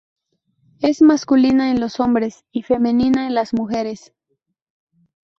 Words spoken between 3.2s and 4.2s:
en las mujeres.